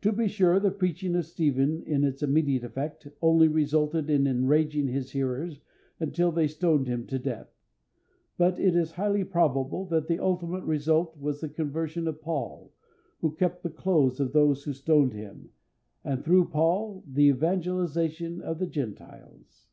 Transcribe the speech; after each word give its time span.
To 0.00 0.10
be 0.10 0.26
sure, 0.26 0.58
the 0.58 0.72
preaching 0.72 1.14
of 1.14 1.24
Stephen 1.26 1.84
in 1.84 2.02
its 2.02 2.24
immediate 2.24 2.64
effect 2.64 3.06
only 3.22 3.46
resulted 3.46 4.10
in 4.10 4.26
enraging 4.26 4.88
his 4.88 5.12
hearers 5.12 5.60
until 6.00 6.32
they 6.32 6.48
stoned 6.48 6.88
him 6.88 7.06
to 7.06 7.20
death; 7.20 7.54
but 8.36 8.58
it 8.58 8.74
is 8.74 8.90
highly 8.90 9.22
probable 9.22 9.84
that 9.84 10.08
the 10.08 10.18
ultimate 10.18 10.64
result 10.64 11.16
was 11.16 11.40
the 11.40 11.48
conversion 11.48 12.08
of 12.08 12.20
Paul, 12.20 12.72
who 13.20 13.30
kept 13.30 13.62
the 13.62 13.70
clothes 13.70 14.18
of 14.18 14.32
those 14.32 14.64
who 14.64 14.72
stoned 14.72 15.12
him, 15.12 15.50
and 16.02 16.24
through 16.24 16.48
Paul 16.48 17.04
the 17.06 17.28
evangelisation 17.28 18.40
of 18.40 18.58
the 18.58 18.66
Gentiles. 18.66 19.68